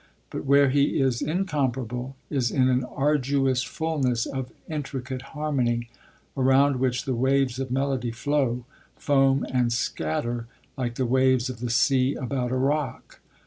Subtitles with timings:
[0.31, 5.91] But where he is incomparable is in an 'arduous fulness' of intricate harmony,
[6.35, 11.69] around which the waves of melody flow, foam and scatter like the waves of the
[11.69, 13.19] sea about a rock.